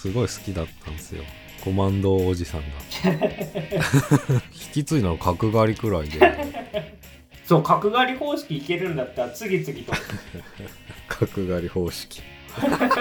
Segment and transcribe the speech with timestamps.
[0.00, 1.22] すごい好きだったんですよ。
[1.62, 2.66] コマンドおじさんが。
[4.50, 6.96] 引き継いだの角刈りくらいで。
[7.44, 9.92] そう角刈り方式いけるんだったら次々と。
[11.06, 12.22] 角刈り方式。
[12.56, 12.96] 焼き肉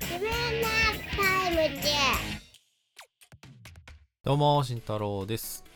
[0.00, 0.30] 自分
[0.62, 0.68] な
[1.14, 1.82] タイムで。
[4.24, 5.67] どうも慎太郎です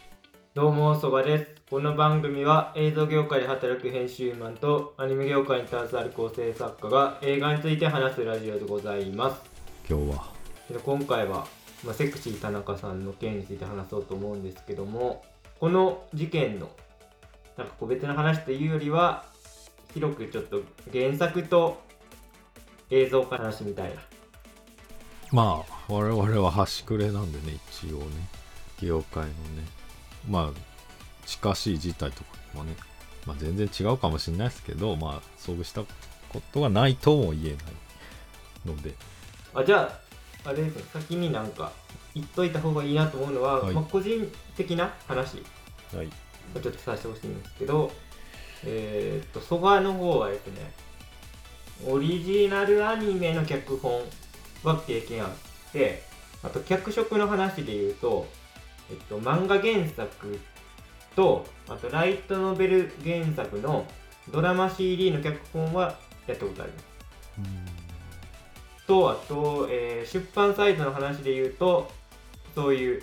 [0.54, 1.50] どうもそばです。
[1.70, 9.40] この番組は映像業界で働く編集マンとアニメ業界に携わる構成作家が映画について話すラジオでございます。
[9.88, 10.30] 今日は？
[10.70, 11.46] で今回は、
[11.82, 15.24] まあ、セクシー田中さんの件について話そうと思うんですけども
[15.58, 16.68] この事件の
[17.56, 19.24] なんか個別の話というよりは
[19.94, 20.60] 広くちょっと
[20.92, 21.80] 原作と
[22.90, 24.02] 映像化の話みたいな。
[25.32, 28.04] まあ我々は端くれなんでね一応ね。
[28.82, 29.32] 業界のね
[30.28, 30.60] まあ
[31.26, 32.74] 近しい事態とかもね、
[33.26, 37.56] まあ、全然違うかもしれないですけどまあ遭遇したことがないとも言えない
[38.66, 38.94] ので。
[39.54, 39.92] あじゃ
[40.44, 41.72] ああれですね先になんか
[42.14, 43.74] 言っといた方がいいなと思うのは、はい。
[43.74, 45.42] まあ、個人的な話。
[45.94, 46.08] はい。
[46.54, 47.92] をちょっとさせてほしいんですけど
[48.64, 50.72] えーっと蘇我の方はですね
[51.86, 54.02] オリジナルアニメの脚本
[54.62, 55.30] は経験あっ
[55.72, 56.02] て
[56.42, 58.26] あと脚色の話で言うと、
[58.90, 60.38] えっと、漫画原作
[61.14, 63.86] とあとライトノベル原作の
[64.30, 66.84] ドラマ CD の脚本はやったことあります。
[68.86, 71.90] とあと、えー出版サイトの話で言うと
[72.54, 73.02] そういう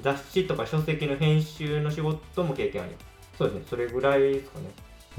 [0.00, 3.06] 雑誌とか書籍の編集の仕事も経験あります。
[3.38, 3.64] そうですね。
[3.68, 4.66] それぐらいですかね。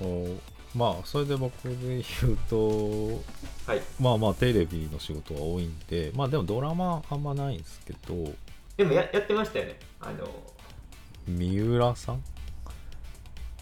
[0.01, 3.21] おまあそれで僕で言うと
[3.65, 3.81] はい。
[3.99, 8.33] まあまあテレビの仕事が多いんでまあでもドラマあんまないんですけど
[8.77, 9.79] でもややってましたよね。
[10.01, 10.27] あの
[11.27, 12.23] 三浦さん？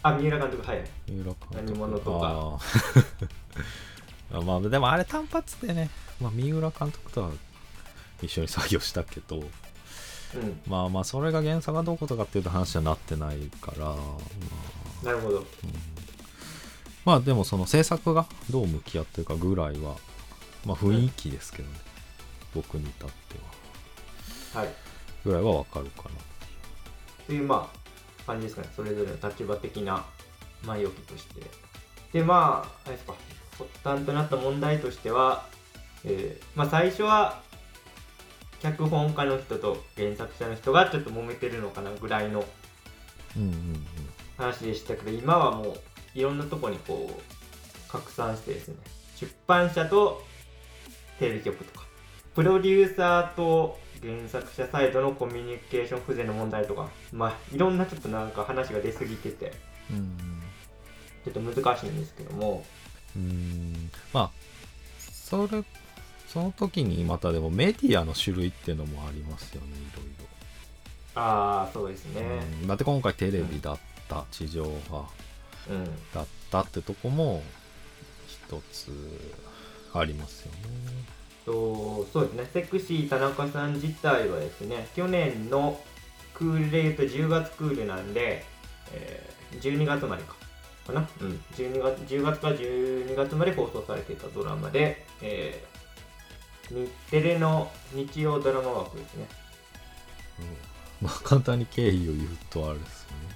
[0.01, 0.83] あ三浦監督はい。
[1.07, 1.55] 三浦監督。
[1.55, 2.59] 何者とか。
[4.37, 5.89] あ まあでもあれ単発でね、
[6.19, 7.31] まあ、三浦監督とは
[8.21, 9.37] 一緒に作業したけど。
[9.39, 9.41] う
[10.37, 10.61] ん。
[10.67, 13.95] まあまあそれが原作がどうことかっていうと話にはなってないから、ま
[15.03, 15.05] あ。
[15.05, 15.37] なるほど。
[15.37, 15.45] うん。
[17.05, 19.95] まあでもその制作がどう向き合ってるかぐらいは
[20.65, 21.77] まあ雰囲気ですけどね、
[22.55, 23.35] 僕に至って
[24.55, 24.61] は。
[24.61, 24.73] はい
[25.23, 26.09] ぐらいはわかるかな。
[27.25, 28.69] というまあ感じですかね。
[28.75, 30.05] それぞれの立場的な
[30.65, 31.41] 前置きとして。
[32.11, 33.13] でまああれですか。
[33.57, 35.45] 発端となった問題としては、
[36.03, 37.41] えーまあ最初は
[38.61, 42.45] 脚本家の人と原作者の人がちょっと揉めてるのかなぐらいの
[44.37, 45.79] 話でしたけど今はもう
[46.15, 48.75] いろんなとこにこう拡散してですね。
[49.19, 50.23] 出版社と
[51.19, 51.85] テレビ局とか。
[52.35, 59.53] プロデューサーと原作者サイドのコミュニケーション不全の問題とかまあいろんなちょっとなんか話が出過ぎてて
[59.89, 60.17] うん。
[61.23, 62.65] ちょっと難しいんですけども。
[63.15, 63.89] うん。
[64.11, 64.31] まあ
[64.99, 65.63] それ
[66.27, 70.25] その時にまたでもメディアの種類っていうのもありますよねいろいろ。
[71.15, 72.21] ああそうですね。
[72.61, 72.67] うん。
[72.67, 75.05] だって今回テレビだった、地上波
[75.69, 75.85] うん。
[76.13, 77.43] だったってとこも
[78.27, 78.91] 一つ
[79.93, 80.59] ありますよね。
[81.45, 85.79] とそうですねセクシー田中さん自体はですね去年の
[86.33, 88.45] クールでいうと10月クールなんで、
[88.91, 90.33] えー12月までか。
[90.87, 95.73] かな、うん、12月10月から12月まで放送されていたドラマで、えー
[96.69, 99.27] 日テレの日曜ドラマ枠ですね。
[101.01, 101.07] うん。
[101.07, 103.35] まあ簡単に経緯を言うとあれですよね。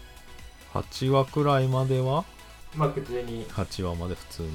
[0.74, 2.24] 8話くらいまでは？
[2.76, 4.50] まあ普通に、8話まで普通に、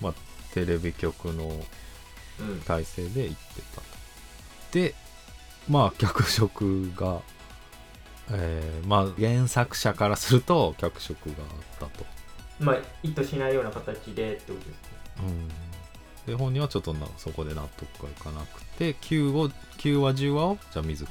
[0.00, 0.14] まあ、
[0.52, 1.62] テレビ局のうん、
[2.66, 3.86] 体制で行ってたと。
[4.72, 4.94] で
[5.68, 7.20] まあ脚色が、
[8.30, 11.34] えーまあ原作者からすると脚色が
[11.80, 12.04] あったと。
[12.60, 14.74] まあ意図しないような形でってことですね。
[15.20, 15.48] うん。
[16.26, 21.10] で本人はちょっとなそこで納得がいかなくて 9, を9話10話をじゃあ自ら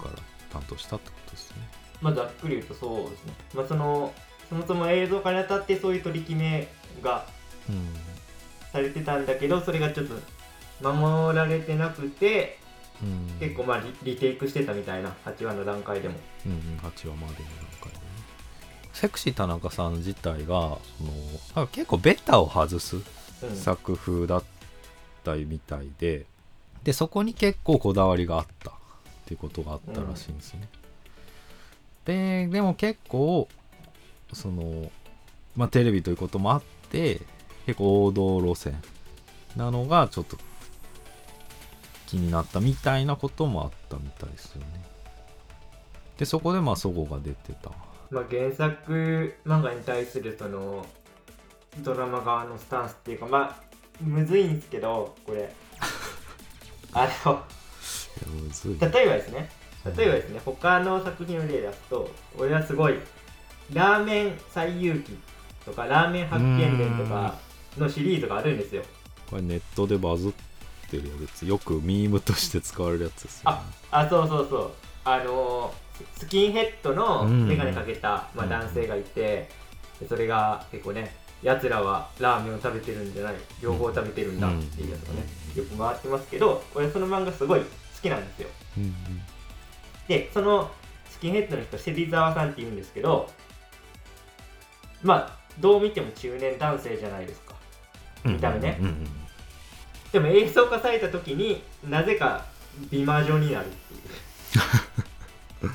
[0.51, 1.57] 担当したってことですね。
[2.01, 3.33] まあざっくり言うとそうですね。
[3.53, 4.13] まあその
[4.49, 6.67] そもそも映像化にあたってそういう取り決め
[7.01, 7.25] が
[7.69, 7.87] うん。
[8.71, 10.15] されてたんだけどそれがちょっと
[10.81, 12.59] 守られてなくて
[13.01, 13.39] うん。
[13.39, 16.15] 結構まあリリテイクしてたみたいな8話の段階でも。
[16.45, 18.03] うんうん8話までの段階でね。
[18.93, 20.77] セクシー田中さん自体が
[21.53, 22.99] その結構ベタを外すう
[23.51, 23.55] ん。
[23.55, 24.43] 作風だっ
[25.23, 26.25] たみたいで
[26.83, 28.73] でそこに結構こだわりがあったっ
[29.25, 30.67] ていうことがあったらしいんですね、
[32.05, 33.47] ででも結構
[34.33, 34.91] その
[35.55, 37.21] まあテレビということもあって
[37.65, 38.75] 結構王道路線
[39.55, 40.37] なのがちょっと
[42.13, 44.67] 気になったみたいなこともあったみたいですよね。
[46.19, 47.71] でそこでまあそごが出てた。
[48.11, 50.85] まあ、原作漫画に対するその
[51.79, 53.63] ドラマ側のスタンスっていうかまあ
[53.99, 55.51] むずいんですけどこれ。
[56.93, 57.43] あの
[58.79, 59.49] 例えばですね。
[59.97, 62.99] 例えばですね他の作品の例出すと俺はすごい
[63.73, 65.17] ラーメン最遊記
[65.65, 67.35] とかラーメン発見伝とか
[67.75, 68.83] のシリーズがあるんですよ。
[69.31, 70.31] これネットでバズっ
[71.01, 71.45] てるやつ。
[71.45, 73.57] よくミームとして使われるやつですよ、ね。
[73.91, 74.71] あ、あそうそうそう。
[75.05, 75.83] あのー
[76.15, 78.49] ススキンヘッドの眼鏡かけた、まあ、うん。
[78.49, 79.47] 男性がいて、
[79.99, 85.23] でそれが結構ねやつらはラーメンを食べてるんじゃない両方食べてるんだっていうやつがね、
[85.55, 87.65] よく回ってますけど俺その漫画すごい好
[88.01, 88.49] きなんですよ。
[88.77, 88.93] うんうん。
[90.07, 90.71] でその
[91.09, 93.29] スキンヘッドの人芹沢さんって言うんですけど
[95.03, 97.53] まあどう見ても中年男性じゃないですか。
[98.25, 98.77] 見た目ね。
[98.79, 99.07] うんうん
[100.13, 102.45] でも映像化された時になぜか
[102.91, 105.71] 美魔女になるっていう。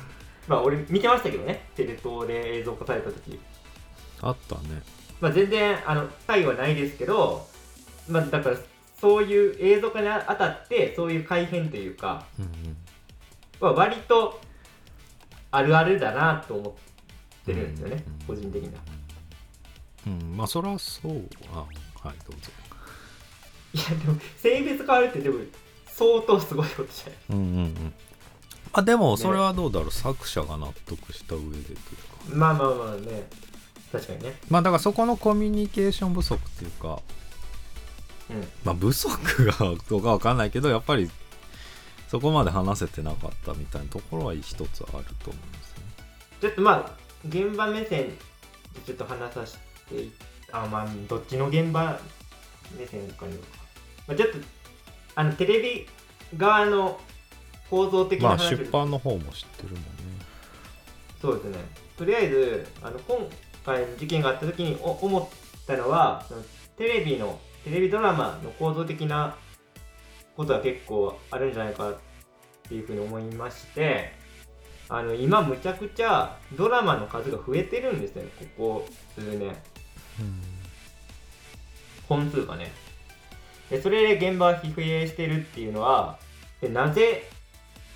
[0.47, 1.67] まあ俺見てましたけどね。
[1.75, 3.37] テレ東で映像化された時。
[4.21, 4.81] あったね。
[5.19, 7.45] まあ全然あの回はないですけど
[8.09, 8.57] まあだから
[9.01, 12.77] そういう映像化にあたってそういう改変というか、うんうん。
[13.59, 14.39] まあ、割と
[15.51, 16.73] あるあるだなと思っ
[17.45, 18.81] てるんですよね、うん個人的には。
[20.07, 21.27] うんまあそりゃそう。
[21.53, 22.51] あはいどうぞ
[23.73, 25.39] いやでも性別変わるってでも
[25.85, 27.17] 相当すごいことじゃない？
[27.29, 27.93] うんうんうん。
[28.73, 31.83] あでもそれはどうだろう、作者が納得した上でというか。
[32.33, 33.27] まあまあまあね。
[33.91, 34.37] 確かにね。
[34.49, 36.99] まあだからそこのコミュニケーション不足っていうか。
[38.29, 38.47] うん。
[38.63, 39.53] まあ不足が
[39.89, 41.09] どうかわかんないけどやっぱり
[42.07, 45.39] そこまで話せてなかったみたいなところは一つあると思うんですよね。
[46.41, 46.91] ちょっとまあ
[47.27, 48.15] 現場目線で
[48.85, 49.57] ちょっと話させ
[49.93, 50.11] てい
[50.51, 51.99] あまあどっちの現場
[52.77, 53.58] 目線かに、まあ、
[54.15, 54.37] ちょっと
[55.15, 55.87] あのテレビ
[56.37, 56.99] 側の
[57.69, 59.87] 構造的なまあ出版の方も知ってるもんね。
[61.21, 61.57] そうですね。
[61.97, 63.29] とりあえずあの今
[63.65, 66.41] 回の事件があった時にお思ったのはその
[66.77, 69.35] テレビのテレビドラマの構造的な
[70.37, 71.97] ことは結構あるんじゃないかっ
[72.67, 74.13] ていうふうに思いまして
[74.87, 78.29] あの今むちゃくちゃドラマの数が増えてるんですよね。
[78.57, 79.55] ここ数年。
[82.07, 82.71] 本数がね
[83.69, 86.17] でそれで現場は疲弊してるっていうのは
[86.61, 87.23] でなぜ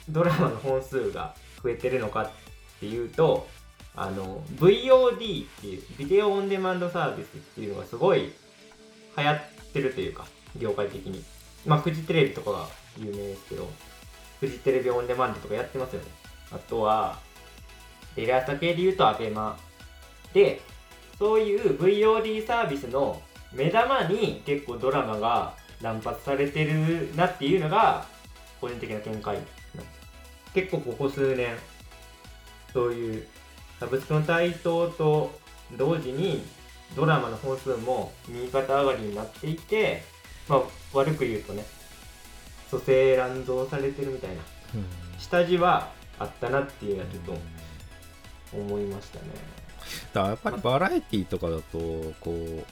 [0.10, 1.34] ドラマの本数が
[1.64, 2.32] 増えてるのかっ
[2.80, 3.48] ていうと
[3.96, 8.34] あの VOD っていうビデオオンデマンドサービスっていうのがすごい
[9.18, 9.42] 流行っ
[9.74, 10.26] てるというか
[10.58, 11.24] 業界的に。
[11.66, 12.68] まあフジテレビとかが
[12.98, 13.70] 有名ですけど
[14.40, 16.08] フジテレビオンデマンドとかやってますよね。
[16.52, 17.20] あとは
[18.16, 19.54] テレ朝系で言うと ABEMA
[20.34, 20.62] で
[21.18, 23.22] そういう VOD サービスの
[23.54, 25.54] 目玉に結構ドラマが
[25.84, 28.08] 乱発されてるなっていうのが
[28.60, 29.38] 個人的な見解
[30.54, 31.56] 結構ここ数年
[32.72, 33.28] そういう
[33.80, 35.32] サブスクの台頭と
[35.78, 36.44] 同時に
[36.96, 40.04] ドラマの本数も右肩上がりになっていて、
[40.48, 40.62] まあ、
[40.94, 41.66] 悪く言うとね
[42.72, 44.42] 蘇生乱造されてるみたいな
[45.20, 47.38] 下地はあったなっていうのはちょっと
[48.58, 49.26] 思いましたね。
[50.14, 51.78] だからやっぱりバラエティとかだと
[52.22, 52.64] こう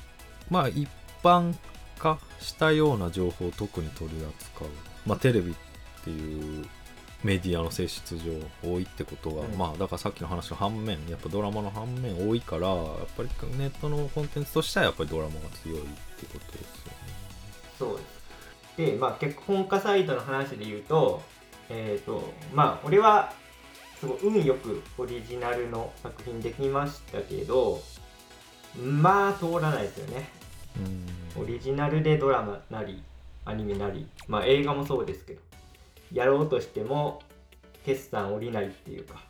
[0.49, 0.87] まあ一
[1.23, 1.53] 般
[2.01, 4.67] 化したような情報を特に取り扱う
[5.05, 5.55] まあテレビっ
[6.03, 6.65] ていう
[7.23, 17.01] メディアの性質上多いってことが、うんまあだからさっきの話の反面やっぱドラマの反面多いからやっぱりネットのコンテンツとしてはやっぱりドラマが強いってことですよね
[17.77, 18.21] そうです。
[18.77, 21.21] で、まあ、脚本家サイトの話で言うと、
[21.69, 23.33] えっ、と、まあ、俺は、
[23.99, 27.81] すごい運よくオリジナルの作品できましたけど、
[28.79, 30.40] まあ、通らないですよね。
[31.37, 33.01] オリジナルでドラマなり、
[33.45, 35.41] アニメなり、まあ、映画もそうですけど、
[36.11, 37.21] やろうとしても、
[37.85, 39.21] 決算降りないっていうか、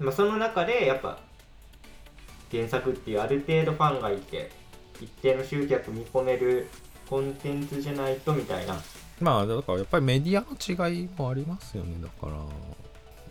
[0.00, 1.18] まあ、その中で、やっぱ、
[2.50, 4.50] 原作っていうある程度ファンがいて、
[5.00, 6.68] 一定の集客見込める
[7.08, 8.76] コンテンツじゃないとみたいな。
[9.20, 11.96] まあだからやっぱりメディアの違いもありますよね。
[12.02, 12.36] だから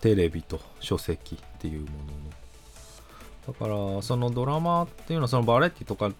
[0.00, 1.94] テレビと書籍っていうもの
[2.24, 2.36] の。
[3.46, 3.52] だ
[3.94, 6.12] からそのドラマっていうのはそのバラエティとか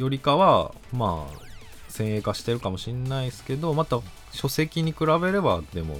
[0.00, 1.50] よりかはまあ
[1.88, 4.00] 先鋭化してるかもしれないですけどまた
[4.32, 5.96] 書籍に比べればでも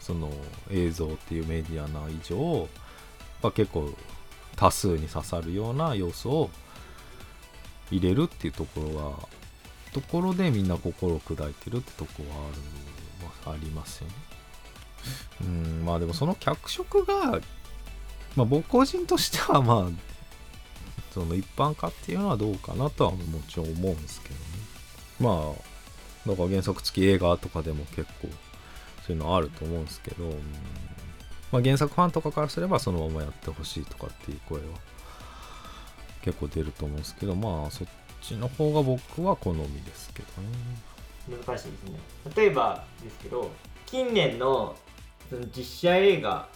[0.00, 0.30] その
[0.70, 2.68] 映像っていうメディアな以上
[3.42, 3.94] まあ結構
[4.56, 6.50] 多数に刺さるような要素を
[7.90, 9.28] 入れるっていうところは
[9.94, 12.60] ところでみんな心を砕いてるってとこはある、
[13.44, 14.14] まあ、ありますよね。
[15.42, 17.40] うんまあでもその脚色が、
[18.36, 20.07] まあ、僕個人としてはまあ
[21.12, 24.40] その一般化っていうのはどうかなとはもちろん思うんですけどね。
[25.20, 25.68] まあ
[26.28, 28.28] だか原作付き映画とかでも結構
[29.06, 30.24] そういうのあると思うんですけど、
[31.50, 34.64] まあ、原作ファンとかからすればそのままやってほしいとかっていう声は
[36.22, 37.88] 結構出ると思うんですけどまあそっ
[38.20, 40.48] ちの方が僕は好みですけどね。
[41.46, 41.98] 難しいですね。
[42.36, 43.50] 例えばですけど
[43.86, 44.76] 近年の
[45.56, 46.48] 実写映画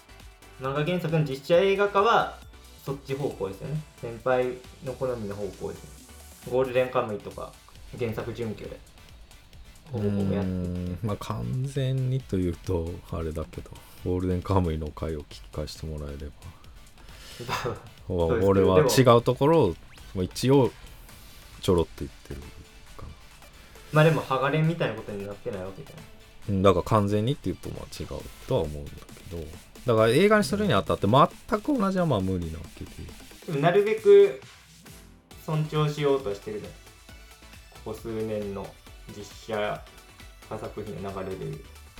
[0.61, 2.39] 漫画原作の実写映画化は
[2.85, 3.81] そっち方向ですよね。
[4.01, 4.47] 先輩
[4.85, 5.91] の好みの方向ですね。
[6.51, 7.53] ゴールデンカムイとか
[7.99, 8.79] 原作準拠で。
[9.93, 10.51] ほぼほぼやって。
[10.51, 10.99] うーん。
[11.03, 13.71] まあ完全にというとあれだけど
[14.05, 16.33] ゴールデンカムイの回を聞き返してもらえれば。
[18.09, 19.77] 俺は違うところを
[20.15, 20.71] まあ一応
[21.61, 22.41] ちょろっと言ってる
[22.97, 23.07] か
[23.93, 26.05] まあでも剥がれみたいなことになってないわけじゃない。
[26.05, 26.13] な
[26.49, 28.09] うんだから完全にっていうとまあ違う
[28.49, 28.91] とは思うんだ
[29.31, 29.45] けど
[29.87, 32.85] だから映画にするにあたって全く同じはまあ無理なわけ
[33.53, 33.61] で。
[33.61, 34.41] なるべく
[35.45, 36.69] 尊重しようとしてるね
[37.85, 38.67] ここ数年の
[39.17, 39.25] 実
[39.57, 39.85] 写
[40.49, 41.57] 化作品の流れで。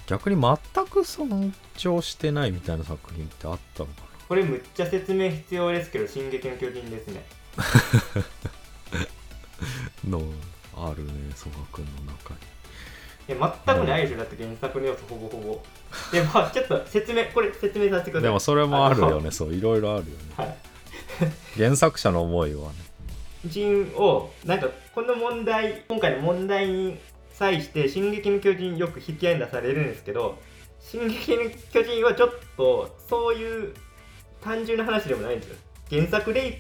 [0.07, 7.25] 逆に全く尊重してないみたいな作品ってあったのかこれむっちゃ説明必要ですけど「進撃の巨人」ですね。
[10.05, 10.25] な の
[10.75, 12.41] あるね曽我君の中に
[13.29, 15.63] いや全くないでしょだって原作の要素ほぼほぼ。
[16.11, 18.23] でまあちょっと説明これ説明させてください。
[18.23, 20.35] でもそれもあるよのねそういろいろあるよね。
[20.37, 20.57] はい。
[21.57, 22.75] 原作者の思いはね。
[23.47, 26.99] 人をなんかこの問題今回の問題に
[27.33, 30.39] 際して「進撃の巨人」よく引き合いに出されるんですけど
[30.81, 33.75] 「進撃の巨人」はちょっとそういう
[34.41, 35.57] 単純な話でもないんですよ。
[35.91, 36.55] 原作レイ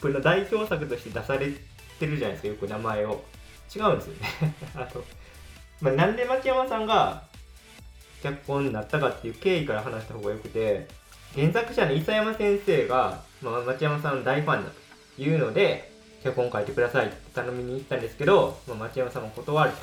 [0.00, 1.52] プの代表作として出され
[1.98, 3.24] てるじゃないですかよく名前を。
[3.74, 4.54] 違うんですよね。
[4.76, 5.04] あの、
[5.80, 7.22] まあ、なんで牧山さんが
[8.22, 10.88] 脚本になったかっていう経緯から話した方がよくて
[11.34, 14.70] 原作者の伊佐山先生が、まあ、町山さんの大ファンだ
[15.16, 19.76] というので脚本書いてくださいって頼みに行ったんですけど、まあ、町山さんも断ると。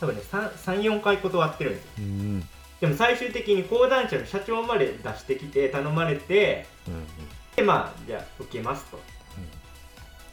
[0.00, 1.90] 多分ね34回断ってるんですよ。
[1.98, 2.40] うん。
[2.80, 7.06] でも最終的に講談社の社長まで出してきて頼まれてうん
[7.56, 8.98] でまあじゃあ受けますと。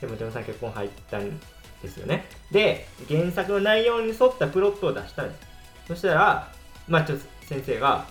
[0.02, 1.40] でも町山さん結婚入ったん
[1.84, 2.26] ですよね。
[2.52, 5.42] で原作の内容に沿ったプロットを出したんです
[5.90, 6.52] そしたら
[6.88, 8.08] まあちょっと先生が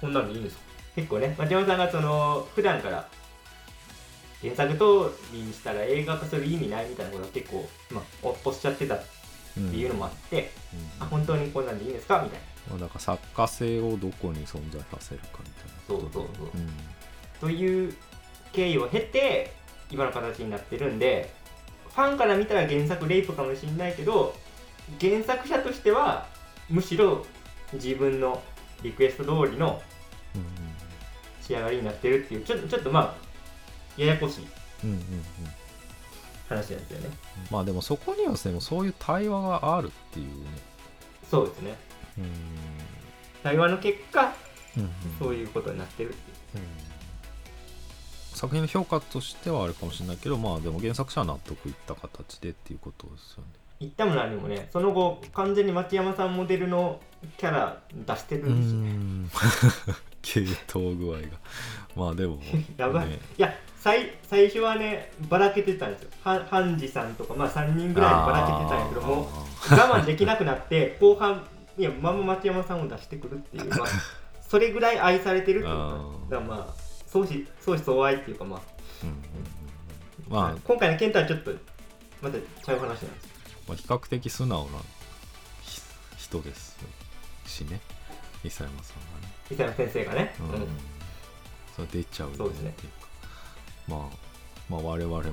[0.00, 0.62] こんなのいいんですか
[0.96, 3.06] 結構ね町山さんがその普段から
[4.42, 4.78] 原作通
[5.32, 9.04] りにしたら映画化する意味ないみたいなことを結構、まあ、おおっしゃってたって
[9.58, 11.04] うんいうのもあって、うん。
[11.04, 12.22] あ本当にこんなんでいいんですか？
[12.22, 12.44] みたいな。
[12.70, 16.24] まあ、だから作家性をどこに存在させるかみたいなそうそうそう。
[16.54, 16.70] うん。
[17.40, 17.94] という
[18.52, 19.52] 経緯を経て
[19.90, 21.34] 今の形になってるんで
[21.94, 24.34] ファンから見たら原作レイプかもしれないけど
[25.00, 26.26] 原作者としては
[26.68, 27.24] むしろ
[27.72, 28.42] 自分の
[28.82, 29.80] リクエスト通りの
[30.34, 30.44] うん
[31.42, 33.14] 仕上がりになってるっていうちょっとちょっとまあ
[34.00, 34.46] ややこしい
[36.48, 37.16] 話なんですよね。
[37.50, 40.50] まあでもそこにはでもそういう対話があるっていうね。
[41.30, 41.74] そうですね。
[42.18, 42.24] うん。
[43.42, 44.32] 対話の結果
[44.76, 44.90] うんうん。
[45.18, 46.64] そういうことになってるっていう。
[46.64, 46.89] うん
[48.40, 53.48] 作品の評価としてはあれかもしれないけどまあでも原作者は納得いった形でっていうことですよね。
[53.80, 57.00] 言ったも何もねその後完全に町山さんモデルの
[57.36, 58.80] キャラ出してるんですよ。
[58.80, 61.20] ね系統具合が。
[61.94, 62.38] まあでも
[62.78, 63.18] やばい、ね。
[63.36, 66.10] いや最最初はねばらけてたんですよ。
[66.24, 69.30] はハンジさんとかまあ3人ぐらいでばらけてたんやけども
[69.70, 73.88] あ我慢できなくなって後半いやまんま町山さんを出してくるっていう、まあ、
[74.40, 75.74] それぐらい愛されてるっていうか。
[75.76, 76.30] あー。
[76.30, 80.32] だからまあ相思相思相愛っていうかまあ、ーうんうんうん。
[80.32, 80.60] まあ。
[80.64, 81.52] 今回の件とはちょっと
[82.22, 83.04] またちゃう話なんです。
[83.04, 83.10] よ
[83.68, 84.78] まあ、比較的素直な
[85.62, 85.80] ひ
[86.18, 86.78] 人です
[87.46, 87.80] しね。
[88.44, 90.68] 伊佐山さんがね、伊沢先生がね、うんうん。
[91.74, 92.38] それ出ちゃうよね。
[92.38, 92.70] そうですね。
[92.70, 93.08] っていうか。
[93.88, 94.00] まあ
[94.68, 95.32] まあ我々もね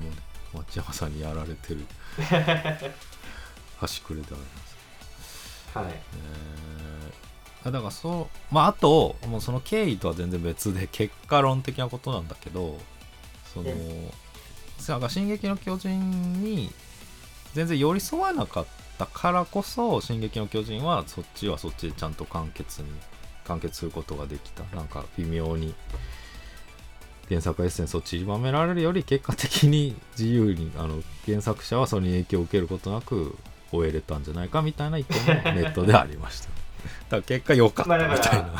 [0.53, 1.85] 町山さんにやられてる
[3.79, 4.77] 端くれではあります。
[5.77, 5.85] はい。
[5.91, 6.76] えー、
[7.71, 12.77] だからそうまああともうその経緯とは全然別で結果論的なことなんだけど
[13.53, 14.11] そのえ
[14.87, 16.71] なんか「進撃の巨人」に
[17.53, 18.65] 全然寄り添わなかっ
[18.97, 22.87] たからこそ「進撃の巨人」はそっちはそっちでちゃんと完結に
[23.45, 24.63] 完結することができた。
[24.75, 25.73] なんか微妙に
[27.29, 33.37] 原作エッセンスを散りばめられるより結果的に自由にあの原作者はそれに影響を受けることなく
[33.71, 36.49] 終えれたんじゃないかみたいな意見もネットでありました
[37.09, 38.53] だ結果良かったみたいな、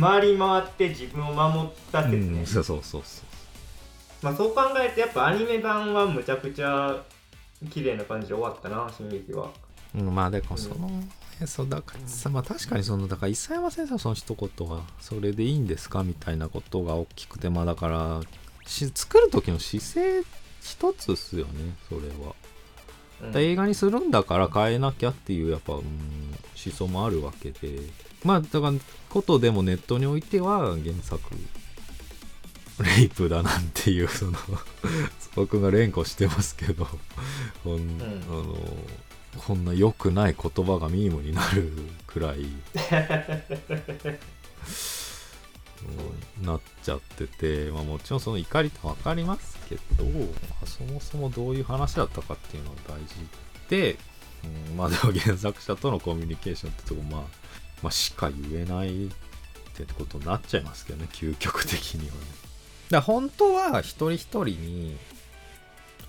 [0.00, 3.24] 回り回って自分を守った説ね、うん、そうそうそうそう。
[4.22, 7.02] まあそう考えるとやっぱアニメ版はむちゃくちゃ
[7.70, 9.50] 綺麗な感じで終わったな進撃は。
[9.94, 10.90] うん、まあでもその、
[11.40, 18.20] えそうだからさまあ確かにそのだから伊佐山先生のその一言はそれでいいんですかみたいなことが大きくてまあだから
[18.66, 20.22] し作る時の姿勢
[20.62, 22.34] 一つっすよねそれは、
[23.34, 25.84] 映画にするんだから変えなきゃっていうやっぱ、うん、思
[26.74, 27.80] 想もあるわけで。
[28.24, 28.72] まあだから
[29.08, 31.20] ことでもネットにおいては原作
[32.80, 34.32] レイプだなんていうその
[35.34, 36.86] 僕が連呼してますけど。
[37.64, 38.02] こん,、ん。
[38.02, 38.56] あの
[39.46, 41.72] こんな良くない言葉がミームになる
[42.06, 42.40] くらい。
[42.40, 42.50] う ん
[46.42, 50.10] なっちゃってて、まあ、もちろんその怒りって分かりますけど、ま
[50.62, 53.14] あそもそもどういう話だったかっていうのが大事
[53.68, 53.96] で、
[54.70, 57.20] うん、まあでも原作者とのコミュニケーションってとこまあ、
[57.82, 59.08] まあ、しか言えないっ
[59.74, 62.20] てことになっちゃいますけどね究極的にはね。
[62.90, 64.96] だ本当は一人一人に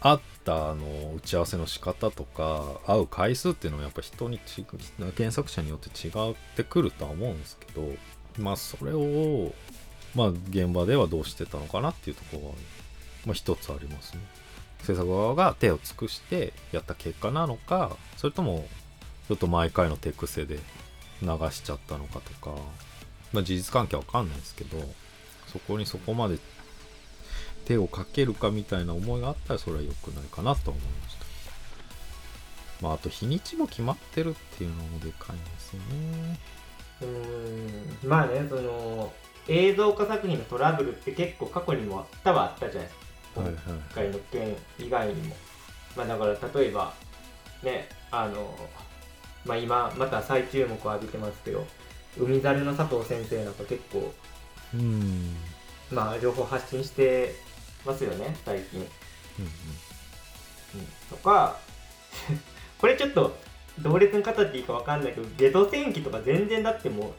[0.02, 7.88] 会ったあの打ち合わせの仕方とか会う回数っていうのはやっぱ人に違う原作者によって違ってくるとは思うんですけど
[8.40, 9.54] まあそれを
[10.16, 12.54] まあ現場ではどうしてたのかなっていうところは、
[13.26, 14.22] まあ、一つありますね。
[14.84, 18.68] 制作側が手を尽くしてやった結果なのかそれとも
[19.30, 20.60] ちょっと毎回の手癖で
[21.22, 22.54] 流しちゃったのかとか、
[23.32, 24.78] まあ、事実関係は分かんないですけど
[25.48, 26.38] そこにそこまで
[27.66, 31.24] 手をかけるかみたいな思いがあったらそれは良くないかなと思いました。
[32.82, 36.38] まああと日にちも決まってるっていうのもでかいんですよね。
[37.04, 39.12] うーんまあねその
[39.48, 43.00] 映像化作品のトラブルって結構過去にもあったはあったじゃないです
[43.36, 43.42] か。
[43.42, 45.36] はいはい今回の件以外にも。
[45.96, 46.94] まあだから例えば
[47.62, 48.56] ねあの
[49.46, 51.66] まあ今また再注目を浴びてますけど
[52.18, 54.14] 海猿の佐藤先生なんか結構
[54.74, 55.36] うん。
[55.92, 57.36] まあ情報発信して
[57.86, 58.88] ますよね最近、うん、
[61.10, 61.58] とか
[62.80, 63.36] これちょっと
[63.80, 67.14] 同列に語っていいか分かんないけどゲド戦記とか全然だっても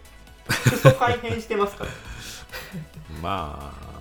[0.49, 1.90] うクソ改変してますから。
[3.11, 3.94] う んまあ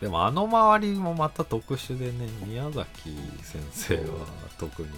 [0.00, 4.02] でもあの周りもまた特殊でね宮崎先生は
[4.58, 4.88] 特に、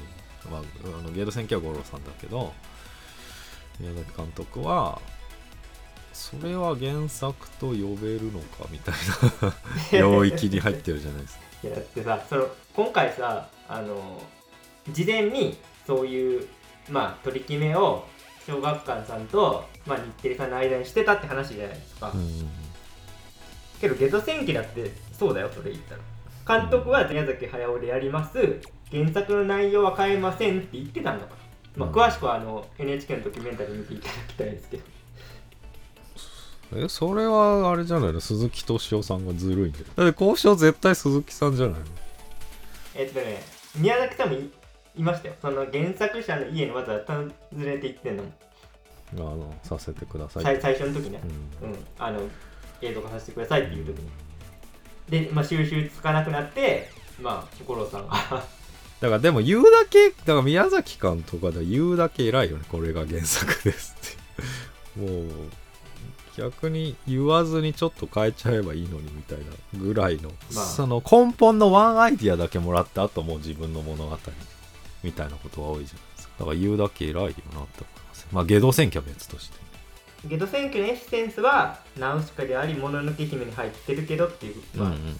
[0.50, 0.60] まあ、
[0.98, 2.52] あのゲート戦記は五郎さんだけど
[3.78, 5.00] 宮崎監督は
[6.12, 8.94] それは原作と呼べるのかみたい
[9.92, 11.42] な 領域に入ってるじゃないですか。
[11.62, 14.20] いやだってさその今回さあの
[14.90, 16.48] 事前にそういう
[16.90, 18.06] まあ取り決めを
[18.46, 22.48] 小学館さんと、まあ、日テレさんの間にしてたって話じゃないですか、うん。
[23.80, 26.60] けどゲド戦記だってそうだよそれ言ったら。
[26.60, 28.60] 監督は宮崎駿でやります。
[28.90, 31.32] 原作の内容は変えませんって言ってたんだか。
[31.32, 31.38] ら、
[31.76, 31.94] まあ、うん。
[31.94, 34.82] 詳しくはあの NHK のドキュメンタリー見ていただきたいですけど。
[36.76, 38.20] えそれはあれじゃないの？
[38.20, 39.84] 鈴木敏夫さんがずるいんだよ。
[39.94, 41.86] だって交渉絶対鈴木さんじゃないの？
[42.94, 43.42] えっとね
[43.76, 44.38] 宮崎さんも
[44.98, 45.34] いいましたよ。
[45.40, 48.24] その原作者の家にわざわざ訪ねて行ってんの。
[48.24, 48.30] も
[49.12, 50.42] あのさせてください。
[50.42, 51.20] 最最初の時ね。
[51.62, 51.70] うん。
[51.70, 52.20] うん、あの
[52.82, 54.08] 映像化させてくださいっていう時に
[55.08, 58.14] で、まあ、収集つかなくなってまあ五郎さんが。
[59.00, 62.64] だからでも言うだけだから宮崎監督は言うだけ偉いよね。
[62.68, 63.96] これが原作です
[64.96, 65.00] って。
[65.00, 65.28] もう
[66.36, 69.44] 逆に言わずにちょっと変えちゃえばいいのにみたいな
[69.80, 70.64] ぐらいの、まあ。
[70.64, 74.16] その根本のワンアイディアだけもらった後もう自分の物語
[75.02, 76.34] みたいなことが多いじゃないですか。
[76.40, 77.66] だから言うだけ偉いよなって思い
[78.08, 78.26] ます。
[78.32, 79.58] まあ下道選挙は別として。
[80.24, 85.10] ゲド選挙のエッセンスはナウシカでありもののけ姫に入ってるけどっていうまあ、うんうん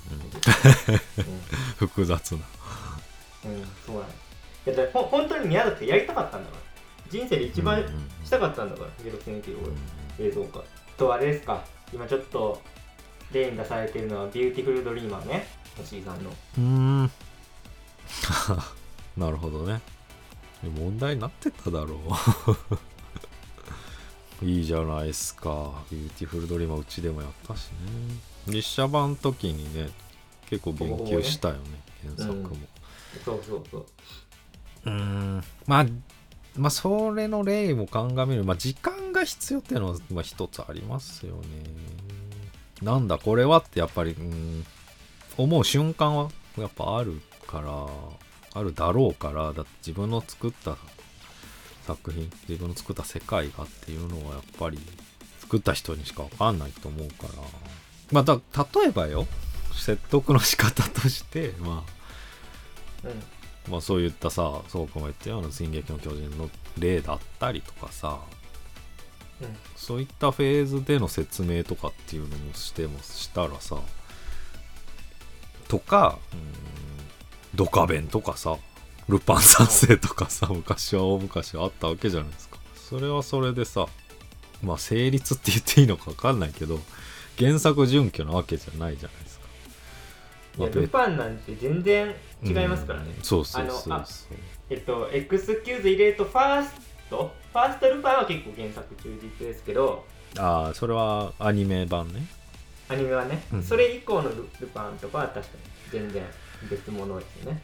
[1.76, 2.38] 複雑な。
[3.46, 4.04] うんそうなん
[4.66, 6.62] だからほ本当に宮崎ってやりたかったんだから。
[7.10, 7.82] 人生で一番
[8.24, 10.62] したかったんだから、ゲド戦記をうん映像化。
[10.96, 11.64] とあれですか。
[11.92, 12.60] 今ちょっと
[13.32, 15.46] 例に出されてるのはビューティフルドリーマーね。
[15.76, 16.30] 押井さんの。
[16.30, 17.10] うーん
[19.18, 19.80] なるほどね。
[20.62, 21.98] 問題になってただろ
[24.40, 24.44] う。
[24.46, 25.82] いいじゃないですか。
[25.90, 27.76] ビューティフルドリーマーうちでもやったしね。
[28.46, 29.90] 実写版の時にね
[30.48, 31.60] 結構言及したよね。
[32.16, 32.56] 原作も。
[33.24, 33.86] そうそうそう。
[34.86, 35.44] うーん。
[35.66, 35.86] まあ
[36.56, 38.44] まあそれの例も鑑みる。
[38.44, 41.42] まあ時間が必要っていうのは、まあ、一つありますよね。
[42.82, 44.64] なんだこれはってやっぱりうん。
[45.36, 47.86] 思う瞬間はやっぱあるから
[48.58, 50.76] あるだろうからだって自分の作った
[51.86, 54.78] 作品自分の作った世界がっていうのはやっぱり
[55.40, 57.42] 作った人にしかわかんないと思うから。
[58.10, 59.26] まあだ例えばよ
[59.74, 61.84] 説得の仕方としてま
[63.04, 63.72] あうん。
[63.72, 68.18] まあそういったさそうくんが言ったような「進撃の巨人」の例だったりとかさ
[69.40, 69.56] うん。
[69.76, 73.78] そういったフェーズでの説明とかっていうのもしてもしたらさ
[75.68, 76.87] とかうん
[77.54, 78.56] ドカベンとかさ
[79.08, 82.58] ルパン三世とかさ昔は大昔はあったわけじゃないですか。
[82.76, 83.86] それはそれでさ
[84.62, 86.78] まあ成立って言っていいのか分かんないけど
[87.38, 89.46] 原作準拠なわけじゃないじゃないですか。
[90.58, 93.12] いやまあルパンなんて全然違いますからね。
[93.16, 93.98] うん、そうそうそうそう。
[94.70, 96.74] えっと、エクスキューズ入れるとファース
[97.08, 100.04] トファーストルパンは結構原作忠実ですけど、
[100.38, 102.26] ああそれはアニメ版ね。
[102.90, 103.62] アニメはね、うん。
[103.62, 106.22] それ以降のルルパンとかは確かに全然
[106.70, 107.62] 別物ですよね。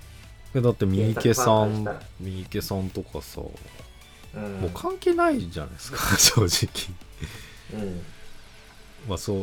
[0.54, 1.84] えだって三池さん
[2.20, 3.40] 三池さんとかさ、
[4.34, 4.60] うん。
[4.60, 7.82] もう関係ないじゃないですか 正直。
[7.82, 8.02] うん。
[9.08, 9.38] まあそう、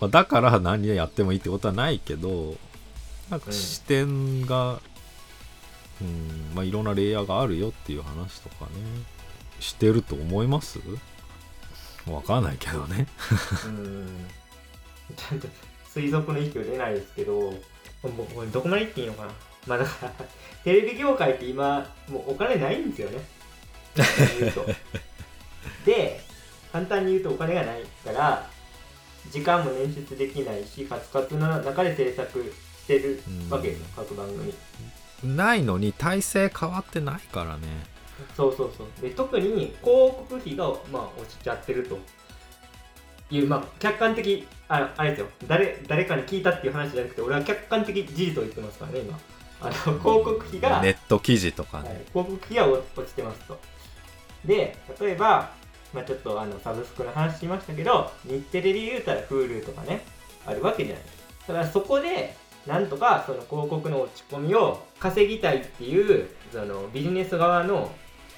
[0.00, 2.56] まあ、だから何やってもいいってことはないけど
[3.30, 4.80] なんか視点が
[6.00, 8.70] うんまあいろんなレイヤーがあるよっていう話とかね
[9.60, 10.78] してると思います？
[12.06, 13.06] わかんないけどね。
[13.66, 14.26] うん。
[15.16, 15.48] ちゃんと
[15.94, 17.52] 推測の域を出ないですけど
[18.08, 19.32] もうどこまで言っていいのかな。
[19.66, 20.12] まあだから
[20.64, 23.18] テレビ業界って今もうお金ないんですよね。
[25.84, 26.20] で
[26.72, 28.48] 簡単に言うとお金がないから
[29.30, 34.54] 時間も捻出できないしカツカツの中で制作してるわけですよ各番組。
[35.22, 37.66] ないのに体制変わってないからね。
[38.36, 39.02] そうそうそう。
[39.02, 41.98] で特に広告費が、まあ、落ちちゃってると
[43.30, 45.26] いう、まあ、客観的ああれですよ。
[45.46, 49.18] 誰誰かに聞いたっていう話じゃなくて俺は客観的事実を言ってますからね今。
[49.62, 53.60] あの広告費が、ネット記事とかはいね、広告費が落落ちてますと。
[54.44, 55.52] で例えば、
[55.92, 60.02] まあ、ちょっとあのサブスクの話しましたけど日テレで言うたら Hulu とかね
[60.46, 61.04] あるわけじゃない。
[61.48, 62.34] だからそこで
[62.66, 67.90] なんとかその広告の落ち込みを稼ぎたいっていうそのビジネス側の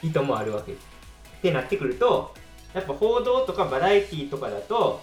[0.02, 0.72] 意図もあるわけ。
[0.72, 0.92] です
[1.38, 2.32] ってなってくると
[2.74, 5.02] やっぱ報道とかバラエティとかだと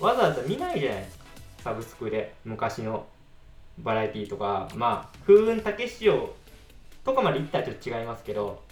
[0.00, 1.24] わざわざ見ないじゃないですか
[1.64, 3.06] サブスクで昔の
[3.78, 4.68] バラエティとか。
[4.74, 6.34] まあ風雲竹市場
[7.04, 8.62] とかまで行ったらちょっと違いますけど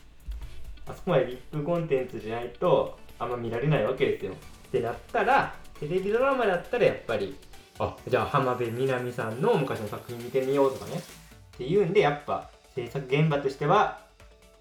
[0.86, 4.32] あそこまでビッグコンテンツじゃないとあんま見られないわけですよ。
[4.32, 7.36] ってなったらテレビドラマだったらやっぱり
[7.78, 10.96] あじゃあ浜辺美波さんの昔の作品見てみようとかね。
[10.96, 14.00] っていうんでやっぱ制作現場としては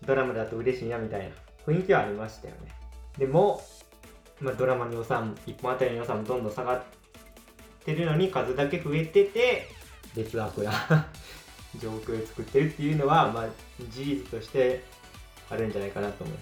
[0.06, 2.83] ドラマだと嬉しいなみたいな雰囲気はありましたよね。
[3.18, 3.62] でも、
[4.40, 6.84] まあ、ドラマの予算1本あたりの予算もどんどん下がっ
[7.86, 9.70] てるのに数だけ増えてて
[10.16, 11.08] 劣悪な
[11.80, 13.48] 状況を作ってるっていうのは、まあ、
[13.90, 14.84] 事実として
[15.50, 16.38] あるんじゃないかなと思う。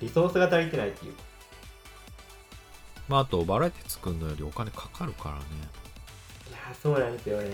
[0.00, 1.12] リソースが足りてないっていう。
[1.12, 1.22] か
[3.08, 5.42] まああとバラエティ作るのよりお金かかるからね。
[6.48, 7.48] いやーそうなんですよね。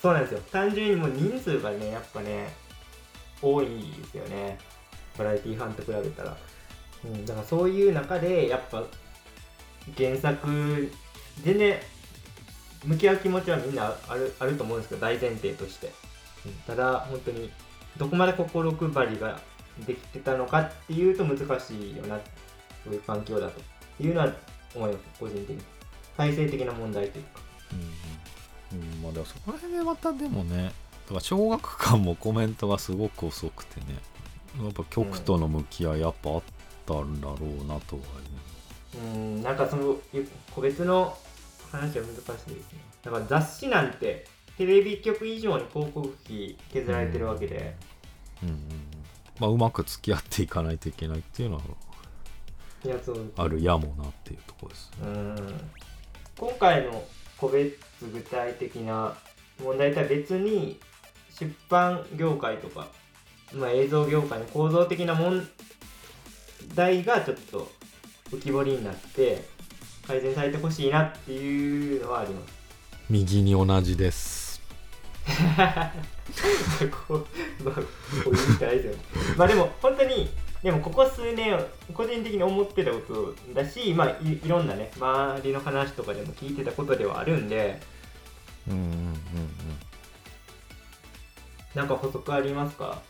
[0.00, 0.40] そうなんですよ。
[0.50, 2.52] 単純にもう人数がねやっぱね
[3.42, 4.58] 多いですよね。
[5.18, 6.36] バラエティファンと比べたら、
[7.04, 8.84] うん、だからそういう中でやっぱ
[9.96, 10.92] 原作
[11.42, 11.76] 全然
[12.84, 15.92] 向き合う気持ちはみんなあるあると思うんですけど大前提として、うん
[16.66, 17.50] ただ本当に
[17.98, 19.38] どこまで心配りが
[19.86, 22.18] できてたのかっていうと難しいよな
[22.82, 24.32] そういう環境だというのは
[24.74, 25.62] 思います個人的に。
[26.16, 27.40] 体制的な問題というか。
[28.72, 30.72] うん、うん、まあでもそこら辺でまたでもね
[31.04, 33.98] だから小学館もコメントがすごく遅くてね
[34.62, 36.42] やっぱ局との向き合いやっぱあっ
[36.90, 38.02] たんだろうなとは
[39.14, 39.42] うん。
[39.42, 39.96] なんかその
[40.54, 41.16] 個別の
[41.70, 42.80] 話は難しいですね。
[43.02, 44.26] だから雑誌なんて
[44.58, 47.76] テレビ局以上に広告費削られてるわけで、
[48.42, 48.60] うんうんうん。
[49.38, 51.62] まあうまく付き合っていかないといけないっていうのは
[52.84, 53.32] いやそう。
[53.36, 55.06] あるやもなっていうところですね。
[55.06, 55.60] うん。
[56.36, 57.04] 今回の
[57.36, 57.78] 個別
[58.12, 59.14] 具体的な
[59.62, 60.80] 問題とは別に
[61.38, 62.88] 出版業界とか、
[63.54, 65.46] まあ、映像業界の構造的な問
[66.74, 67.70] 題がちょっと
[68.30, 69.44] 浮き彫りになって
[70.06, 72.54] 改善されてほしいなっていうのはあります。
[73.08, 74.60] 右に同じです。
[77.08, 77.26] こ
[77.60, 77.82] う、まあ、こ
[78.26, 78.98] う言うしかないですよね。
[79.36, 80.30] まあでも、本当に、
[80.62, 81.58] でもここ数年、
[81.92, 87.80] 個人的に思ってたことだし、まあいいろんなね、周りの話とかでも聞いてたことではあるんで、
[88.68, 89.14] うんうんうんうん。
[91.74, 93.00] なんか補足ありますか？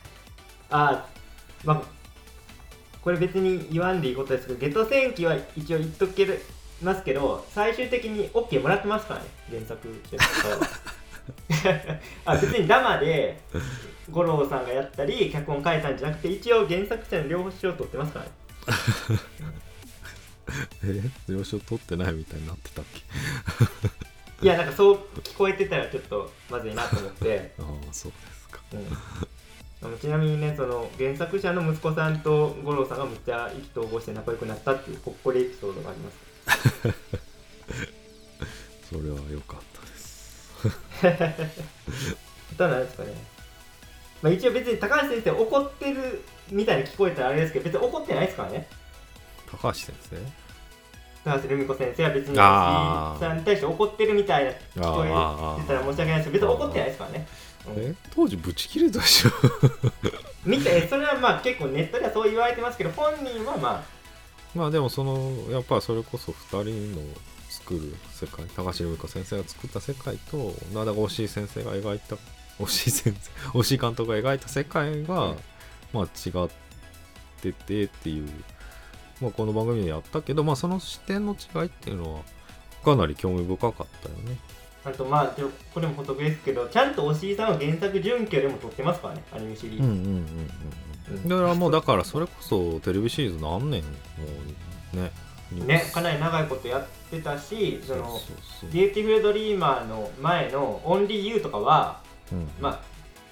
[0.71, 1.07] あ、
[1.65, 1.83] まあ、
[3.03, 6.27] これ別に言わんでいいことですけど、ゲト戦記は一応言っとけ
[6.83, 10.23] ますけど、最終的に OK もらってますからね、原作者の
[10.55, 10.69] 方は。
[12.25, 13.41] あ別にダマで
[14.11, 18.31] 五郎さんがやったり脚本書いたんじゃなくて一応原作者の両方賞取ってますからね。
[21.29, 21.33] え？
[21.33, 22.85] 了承取ってないみたいになってたっ
[24.41, 24.47] け？
[24.47, 28.61] いやなんかそう聞こえてたらちょっとまずいなと思って、 ああそうですか。
[28.73, 28.87] うん、
[29.83, 36.19] あのちなみにねその原作者の息子さんと五郎さんがめっちゃ意気投合して仲良くなったっていうほっこりエピソードがあります。
[38.91, 40.53] それは良かったです。
[42.53, 43.15] あとは何ですかね。
[44.21, 48.69] まあ一応別に高橋先生怒ってるみたいに聞こえたらあれですけど別に怒ってないですからね。
[49.51, 50.17] 高橋先生？
[51.25, 52.37] 高橋留美子先生は別に石井
[53.21, 54.55] さんに対して怒ってるみたいな聞
[54.95, 56.33] こえあてたら申し訳ないです。
[56.33, 57.27] けど別に怒ってないですからね、
[57.69, 57.83] うん。
[57.83, 59.31] え当時ブチ切れたでしょ。
[60.45, 63.85] 見てそれはまあ結構ネットではそう言われてますけど本人はま
[64.55, 67.03] まあでもそのやっぱりそれこそ2人の
[67.49, 72.17] 作る世界高橋留美子先生が作った世界とだから押井先生が描いた
[72.59, 75.37] 押井先生押井監督が描いた世界が、うん
[75.93, 76.49] まあ違っ
[77.41, 78.29] ててっていう、
[79.21, 82.21] まあ、この番組でやったけど、まあ、その視点の違いっていうのは
[82.85, 84.39] かなり興味深かったよね。
[84.83, 90.25] あとまあちょこれも補足ですけどちゃんと押井さんは原作準拠でも撮ってますからねアニメシリーズ、うんうんうんうん
[91.11, 91.29] うん。
[91.29, 93.91] だからもうだからそれこそテレビシリーズ何年も
[94.95, 95.13] うね
[95.53, 98.19] ねかなり長いことやってたしその
[98.73, 102.01] ビューティフルドリーマーの前のオンリーユーとかは
[102.33, 102.81] うんまあ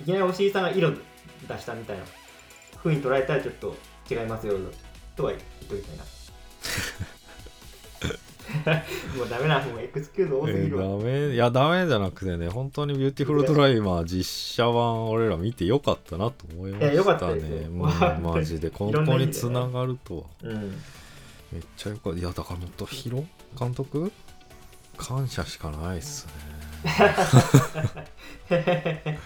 [0.02, 0.98] いきなり押井さんが色出
[1.58, 2.04] したみたいな
[2.76, 3.74] 風に捉えたらちょっと
[4.10, 4.58] 違いますよ
[5.18, 6.04] とは言っときたいな。
[9.18, 17.48] もうダメなもうエクスキューズ多すえぎるわ、ーダメいやダメじゃなくてね本当にビューティフルドライマー実写版俺ら見てよかったなと思いまいやよかったしたですよ。
[17.58, 17.88] ねもう
[18.36, 18.70] マジで。
[18.70, 20.24] 本当につながるとは。
[20.44, 20.80] うん。
[21.52, 22.18] めっちゃよかった。
[22.18, 23.26] いやだからもっとヒロ
[23.58, 24.10] 監督？
[24.96, 26.32] 感謝しかないっすね。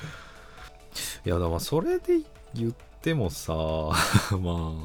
[1.25, 2.19] いやだからそれで
[2.55, 3.93] 言ってもさ ま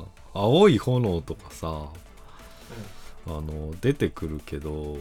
[0.06, 1.88] あ青い炎とかさ
[3.28, 4.98] あの出てくるけど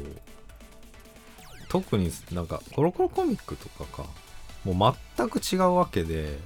[1.68, 4.04] 特になんかコロコロコミックとかか。
[4.64, 6.38] もう全く違うわけで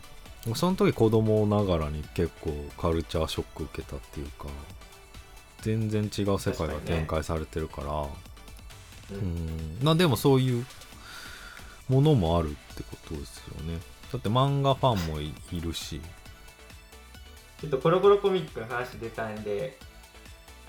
[0.54, 4.46] その時子供ながらに結構カルチャーショック受けたっていうか
[5.62, 7.92] 全然違う世界が展開されてるから。
[7.92, 8.08] う
[9.12, 9.46] うん。
[9.46, 10.66] んまあでもそういう
[11.88, 13.78] ものもあるってことですよね。
[14.12, 16.00] だって漫画ファンもいいるし
[17.60, 19.76] ちょっとコロコロコミックの話出たんで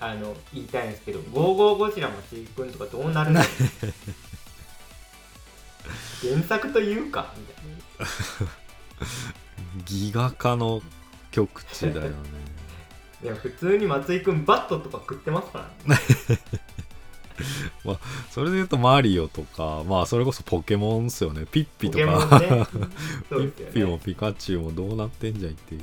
[0.00, 3.40] あの言いたいんですけど「ゴーゴーゴジラ松井くん」とかどうなるの？
[6.22, 7.32] 原作というか？
[7.36, 7.64] みたい
[9.84, 10.82] ギガ化の
[11.30, 12.16] 極致だよね。
[13.22, 16.00] な いや普通に松井くんバットとか食ってますからね。
[18.30, 21.46] それで言うとマリオとかまあそれこそポケモンっすよね。
[21.50, 22.66] ピッピとか、ね。
[23.30, 25.82] ピッピもピカチュウもどうなってんじゃいっていう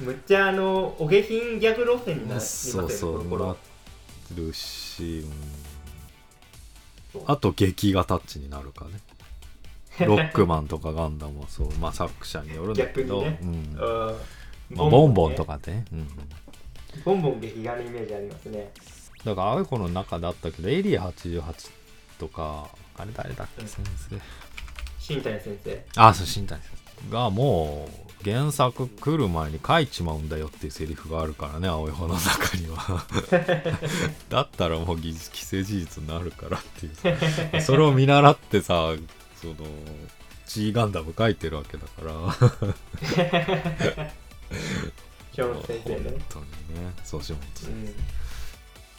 [0.00, 3.70] むっちゃあのお下品ギャグ路線になりますよねそうそうなって
[4.34, 5.24] るし、
[7.14, 7.22] うん。
[7.26, 8.92] あと劇画タッチになるかね。
[10.06, 11.72] ロックマンとかガンダムもそう。
[11.80, 13.50] まあ作者によるんだけど、逆うん。
[13.50, 14.16] うん
[14.70, 16.08] まあ、ボンボンねとかね、うん、
[17.04, 18.70] ボンボン劇画のイメージありますね。
[19.24, 21.42] だから青い子の中であったけどエリア88
[22.18, 23.68] とかあれ誰だっけうん。
[23.68, 24.16] 先生。
[24.98, 25.84] 新谷先生。
[25.96, 26.70] あそう新谷先
[27.08, 27.12] 生。
[27.12, 33.04] がもう原作来る前に書いちまうんだよっていうセリフがあるからね青い方の中には。
[34.28, 36.94] だったらもう既既成事実になるからっていう。
[36.94, 38.92] さそれを見習ってさ
[39.40, 39.54] その
[40.46, 42.12] G ガンダム書いてるわけだから。
[45.32, 46.10] 京本先生ね。
[46.10, 46.92] 本当にね。
[47.04, 47.94] そうし本当にうん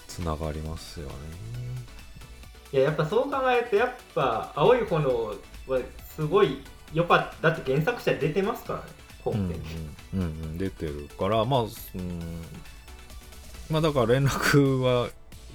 [0.07, 1.13] つながりますよね。
[2.73, 5.25] いややっぱそう考えるとやっぱ青い炎
[5.67, 5.79] は
[6.15, 7.49] すごい良かった。
[7.49, 8.85] だって原作者出てますからね
[9.23, 9.59] 本うん編。
[9.59, 9.65] に、
[10.13, 10.57] うんうんうん。
[10.57, 11.69] 出てるからまあ、うん、
[13.69, 15.09] まあだから連絡は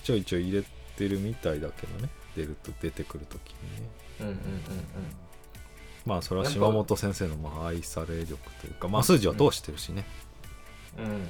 [0.05, 0.65] ちょいちょい入れ
[0.97, 2.09] てるみたいだけどね。
[2.37, 3.89] 出ると出てくるときにね。
[4.21, 4.41] うんうんうん
[6.05, 10.05] まあそれは島本先生のまあ愛され力というかまあ数字は通してるしね、
[10.97, 11.05] うん。
[11.05, 11.29] うん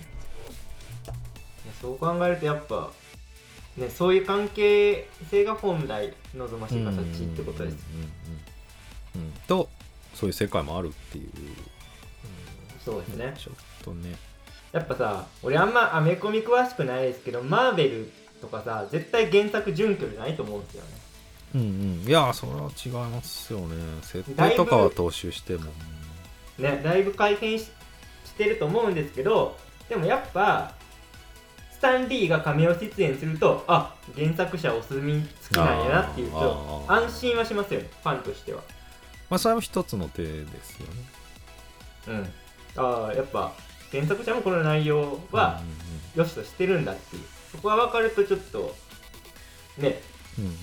[1.81, 2.90] そう考えるとやっぱ
[3.77, 7.77] ねそういう関係性が本来望ましい形ってことです。
[9.14, 9.33] うんうんうんうん。
[9.49, 9.68] と
[10.14, 11.31] そういう世界もあるっていう、
[12.87, 13.35] そうですね。
[13.37, 14.16] ちょっとね。
[14.70, 20.88] やっぱさ俺あんまアメコミ詳しくないですけどマーベルとかさ絶対原作準拠じゃないと思うんですよね。
[21.57, 22.09] うんうん。
[22.09, 23.75] いやそれは違いますよね。
[24.03, 25.72] 設定とかは踏襲しても。
[26.59, 27.64] ねだいぶ改変し
[28.25, 29.57] してると思うんですけど
[29.88, 30.75] でもやっぱ
[31.72, 38.62] スタンリーがカメオ出演するとあ原作者お墨付きなんやなっていうと安心はしますよねファンとしては。
[39.29, 40.92] まあそれも一つの手ですよね。
[42.09, 42.45] うん
[42.76, 43.52] ああやっぱ
[43.90, 45.60] 原作者もこの内容は
[46.14, 47.22] うん良しとしてるんだっていう。
[47.52, 48.74] そこが分かるとちょっと
[49.78, 50.00] ね。
[50.38, 50.56] うんうんうん。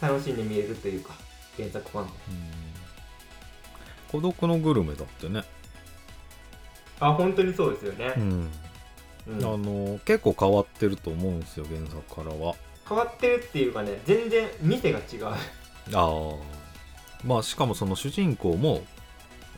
[0.00, 1.14] 楽しんで見えるというか
[1.56, 2.10] 原作ファンも。
[2.28, 2.64] うん
[4.14, 5.42] 孤独のグルメだってね、
[7.00, 8.48] あ本当にそうですよね、ん。
[9.26, 9.38] うん。
[9.38, 12.54] あの結構変わってると思うんですよ原作からは。
[12.88, 15.26] 変わってるっていうかね全然店が違う。
[15.26, 15.34] あ
[15.94, 16.10] あ
[17.24, 18.84] まあしかもその主人公も、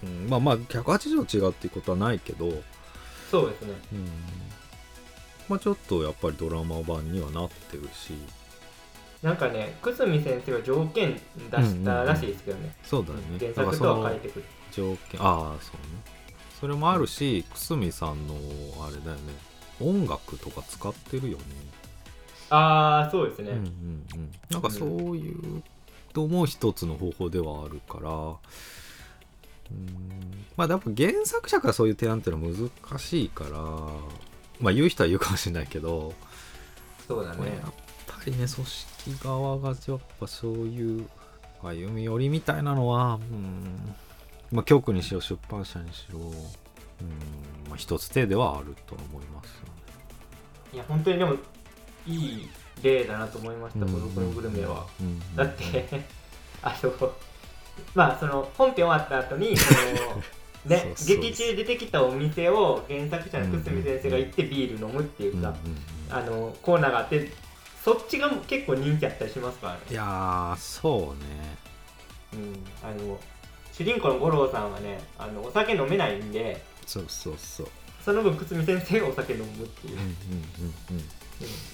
[0.03, 2.63] うん、まあまあ180度違うっていうことはないけど、うん、
[3.31, 3.75] そうですね。
[5.49, 8.15] まあちょっとやっぱりドラマ版にはなってるし。
[9.23, 11.19] なんかね久住先生は条件
[11.51, 13.39] 出したらしいですけどね、そうだよね。
[13.39, 14.45] 原だからそ作とはの変えてくる。
[14.71, 16.17] 条件ああそうね。
[16.61, 18.35] それもあるし久住さんの
[18.87, 19.35] あれだよね。
[19.81, 21.45] 音楽とか使ってるよね。
[22.51, 23.67] ああそうですね、うんうんう
[24.19, 25.63] ん、なんかそういう
[26.15, 28.11] のも一つの方法ではあるから。
[28.11, 28.37] うん
[30.57, 33.51] まあやっぱ原作者からそういう提案っていうのは難しいから
[34.61, 36.15] まあ言う人は言うかもしれないけど、
[37.07, 37.39] そうだね。
[37.39, 37.59] まあやっ
[38.07, 38.65] ぱりね組織
[39.23, 41.07] 側がやっぱそういう
[41.63, 43.95] 歩み寄りみたいなのはうん。
[44.51, 46.31] まあ局にしろ出版社にしろうん。
[47.69, 49.73] まあ一つ手ではあるとは思いますよね。
[50.73, 51.35] いや本当にでも
[52.07, 52.49] いい
[52.83, 55.07] 例だなと思いました孤独のグルメは、うん。
[55.07, 55.37] うん。
[55.37, 56.03] だって
[56.63, 56.91] あの
[57.95, 60.23] まあその本編終わった後に その
[60.67, 65.55] ね劇中で出てきたお店を原作者の久住先生が行ってビール飲むっていうさ、
[66.11, 67.31] あのコーナーがあって
[67.85, 69.81] そっちが結構人気あったりしますからね。
[69.91, 71.57] いやーそうね。
[72.33, 73.19] うん、あの
[73.73, 77.69] 主人公の五郎さんはねあのお酒飲めないんでそうそうそう。
[78.05, 79.99] その分久住先生がお酒飲むっていう、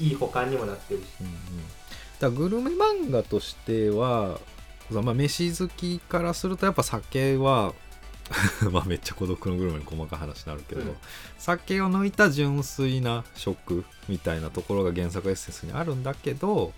[0.01, 1.05] いい保管にもなってるし。
[1.21, 1.35] うんうん。
[2.19, 4.41] だグルメ漫画としては、
[5.01, 7.73] まあ、飯好きからするとやっぱ酒は
[8.71, 10.97] まあめっちゃ孤独のグルメに細かい話になるけど、うん。
[11.39, 16.73] 酒を抜いた純粋な食みたいなところが原作エッセンスにあるんだけど、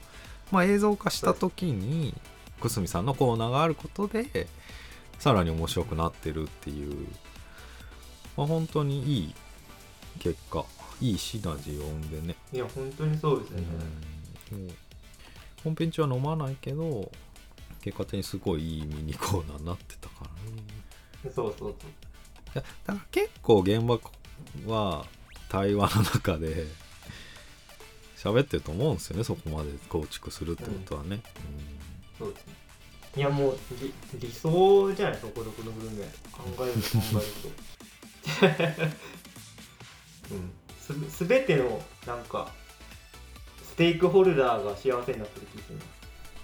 [0.50, 2.14] まあ、映像化した時に
[2.61, 4.46] 久住さんのコーナーがあることで
[5.18, 7.07] さらに面白くなってるっていう、
[8.37, 9.35] まあ、本当にいい
[10.18, 10.64] 結果
[11.00, 12.37] いいシナジーを生んでね。
[12.53, 13.62] いや本当にそうですね、
[14.53, 14.59] うん。
[14.66, 14.70] もう
[15.64, 17.11] 本編中は飲まないけど
[17.85, 21.33] 結果的にすごいいいミニコーナーになってたからね。
[21.35, 21.70] そうそうそう。
[21.70, 21.75] い
[22.55, 24.01] やだから結構現場
[24.66, 25.05] は
[25.51, 26.66] 対話の中で
[28.16, 31.20] 喋ってると思うんですよねそこまで構築するってことはね、
[32.18, 32.55] そうですね。
[33.16, 37.05] いやもう理理想じゃないですか孤独のグルメ考えると考
[38.40, 38.75] える
[40.29, 40.51] とうん。
[41.11, 42.51] すすべてのなんか
[43.62, 45.79] ステークホルダーが幸せになってる気がする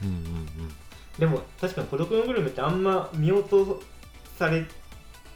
[0.02, 0.26] うん、うんうんう
[0.66, 0.79] ん
[1.20, 3.82] でも確かに孤独のグルメってあんま見落と
[4.38, 4.64] され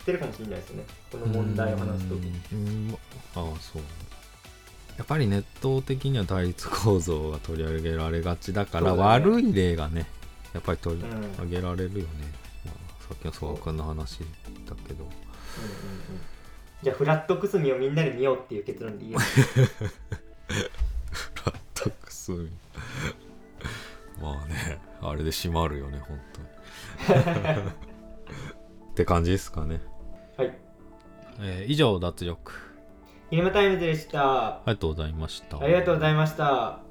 [0.07, 0.83] てるかもしれないですね。
[1.12, 2.97] この問題を話すときうんうんあ
[3.35, 3.83] あそう
[4.97, 10.07] やっぱりネット的には対立構造が取り上げられがちだからね悪い例がね
[10.55, 11.05] やっぱり取り
[11.38, 12.07] 上げられるよね、
[12.64, 14.25] まあ、さっきの曽我君の話だ
[14.87, 15.11] けどうんうんうん
[16.83, 19.25] じゃあフラットくすみをみんなで見ようっていう結論でいいよラ
[21.53, 22.63] ットクスミまあね
[25.14, 26.20] あれで閉まるよね本
[27.07, 27.68] 当に。
[27.70, 29.81] って感じですかね、
[30.37, 30.59] はい。
[31.40, 32.53] えー以上脱力。
[33.31, 34.57] ゲームタイムズでした。
[34.57, 35.59] ありがとうございました。
[35.59, 36.84] ありがとうございました